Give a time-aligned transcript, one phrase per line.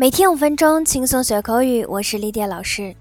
[0.00, 1.84] 每天五分钟，轻松学口语。
[1.86, 2.94] 我是丽迪老师。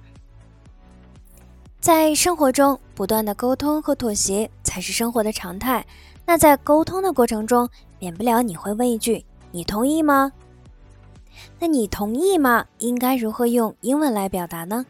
[1.79, 5.85] 在生活中，不断的沟通和妥协才是生活的常态。
[6.25, 9.23] 那在沟通的过程中，免不了你会问一句
[9.53, 10.31] ：“你同意吗？”
[11.61, 12.65] 那你同意吗？
[12.79, 14.83] 应该如何用英文来表达呢？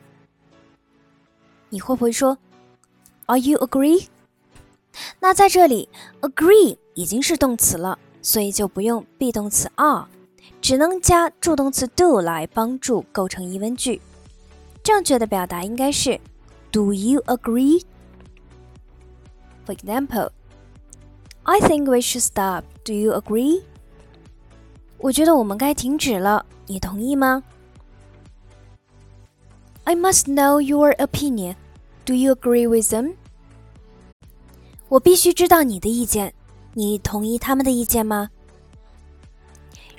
[1.67, 2.37] 你会不会说
[3.25, 4.07] ：“Are you agree？”
[5.19, 5.89] 那在这里
[6.21, 10.07] ，agree 已经是动词了，所以就不用 be 动词 are，
[10.61, 14.01] 只能加助动词 do 来帮助构成疑问句。
[14.83, 16.19] 正确的表达应该是
[16.71, 17.83] Do you agree?
[19.65, 20.31] For example,
[21.43, 22.63] I think we should stop.
[22.83, 23.63] Do you agree?
[24.97, 27.43] 我觉得我们该停止了，你同意吗
[29.83, 31.55] ？I must know your opinion.
[32.05, 33.15] Do you agree with them?
[34.89, 36.33] 我必须知道你的意见，
[36.73, 38.29] 你同意他们的意见吗？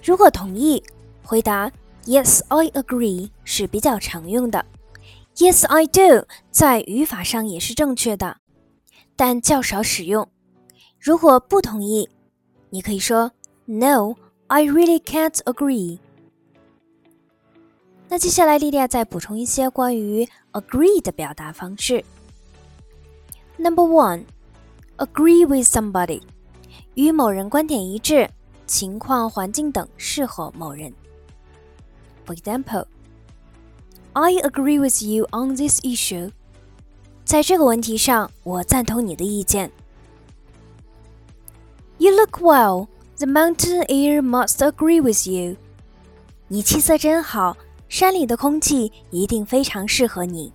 [0.08, 0.82] 如果同意，
[1.22, 1.70] 回答
[2.06, 4.64] Yes, I agree 是比较常用的。
[5.36, 8.38] Yes, I do 在语法上也是正确的，
[9.16, 10.26] 但较少使用。
[10.98, 12.08] 如果不同意，
[12.70, 13.32] 你可以说
[13.66, 14.14] No,
[14.46, 15.98] I really can't agree。
[18.08, 22.02] 那接下来，莉莉亚再补充一些关于 agree 的表达方式。
[23.58, 24.22] Number one。
[24.96, 26.22] Agree with somebody，
[26.94, 28.30] 与某人观点一致，
[28.67, 30.93] 情况、环境等适合某人。
[32.25, 36.31] For example，I agree with you on this issue。
[37.25, 39.71] 在这个问题上，我赞同你的意见。
[41.97, 42.87] You look well.
[43.17, 45.57] The mountain air must agree with you.
[46.47, 47.55] 你气色真好，
[47.87, 50.51] 山里的空气一定非常适合你。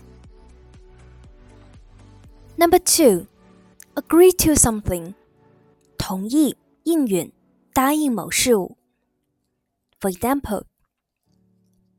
[2.57, 5.15] Number two。agree to something，
[5.97, 7.33] 同意、应允、
[7.73, 8.77] 答应某事物。
[10.01, 10.65] For example,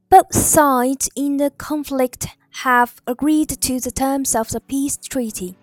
[0.10, 2.28] both sides in the conflict
[2.64, 5.56] have agreed to the terms of the peace treaty.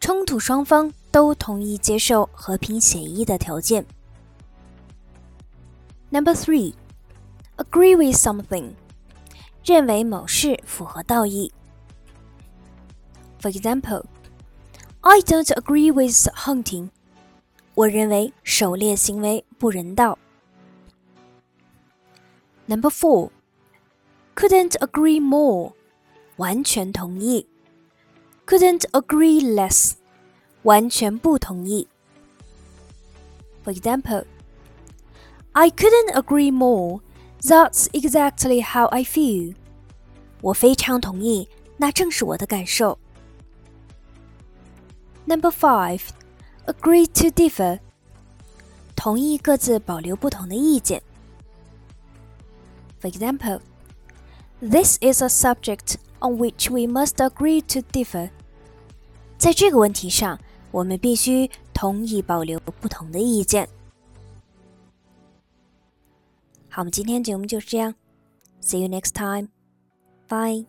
[0.00, 3.86] 冲突双方都同意接受和平协议的条件。
[6.10, 6.74] Number three,
[7.56, 8.74] agree with something，
[9.64, 11.52] 认为某事符合道义。
[13.40, 14.04] For example.
[15.06, 16.88] I don't agree with hunting.
[17.78, 20.18] 我认为狩猎行为不人道。
[22.66, 23.30] Number four,
[24.34, 25.72] couldn't agree more.
[26.36, 27.46] 完全同意。
[28.46, 29.94] Couldn't agree less.
[30.62, 31.88] 完全不同意。
[33.64, 34.24] For example,
[35.52, 37.00] I couldn't agree more.
[37.40, 39.54] That's exactly how I feel.
[40.40, 42.98] 我非常同意，那正是我的感受。
[45.26, 46.00] Number five,
[46.68, 47.80] agree to differ.
[48.96, 51.02] 同意各自保留不同的意见。
[53.00, 53.60] For example,
[54.60, 58.30] this is a subject on which we must agree to differ.
[59.36, 60.38] 在这个问题上，
[60.70, 63.68] 我们必须同意保留不同的意见。
[66.70, 67.94] 好，我们今天节目就是这样。
[68.62, 69.48] See you next time.
[70.28, 70.66] Bye.